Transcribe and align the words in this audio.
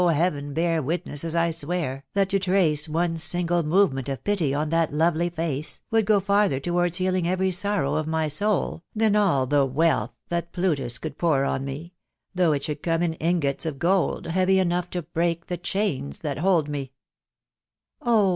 heaven, 0.09 0.51
bear 0.51 0.81
witness 0.81 1.23
as 1.23 1.35
I 1.35 1.51
swear, 1.51 2.05
that 2.15 2.27
to 2.29 2.39
trace 2.39 2.89
one 2.89 3.17
single 3.17 3.61
movement 3.61 4.09
of 4.09 4.23
pity 4.23 4.51
on 4.51 4.69
that 4.71 4.91
lovely 4.91 5.29
face 5.29 5.83
would 5.91 6.07
go 6.07 6.19
farther 6.19 6.59
towards 6.59 6.97
healing 6.97 7.27
every 7.27 7.51
sorrow 7.51 7.93
of 7.93 8.07
my 8.07 8.27
soul 8.27 8.83
than 8.95 9.15
all 9.15 9.45
the 9.45 9.63
wealth 9.63 10.15
that 10.29 10.53
Plutus 10.53 10.97
could 10.97 11.19
pour 11.19 11.43
on 11.45 11.65
me, 11.65 11.93
though 12.33 12.51
it 12.51 12.63
should 12.63 12.81
come 12.81 13.03
in 13.03 13.13
ingots 13.15 13.63
of 13.63 13.77
gold 13.77 14.25
heavy 14.25 14.57
enough 14.57 14.89
to 14.89 15.03
break 15.03 15.45
the 15.45 15.57
chains 15.57 16.21
that 16.21 16.39
hold 16.39 16.67
me 16.67 16.93
I"" 18.01 18.05
Oh! 18.09 18.29